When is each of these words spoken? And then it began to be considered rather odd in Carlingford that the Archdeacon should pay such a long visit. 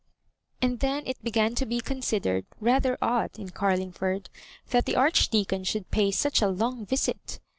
And 0.63 0.79
then 0.79 1.03
it 1.05 1.23
began 1.23 1.53
to 1.53 1.63
be 1.67 1.79
considered 1.79 2.47
rather 2.59 2.97
odd 3.03 3.37
in 3.37 3.49
Carlingford 3.49 4.31
that 4.71 4.85
the 4.87 4.95
Archdeacon 4.95 5.63
should 5.63 5.91
pay 5.91 6.09
such 6.09 6.41
a 6.41 6.47
long 6.47 6.87
visit. 6.87 7.39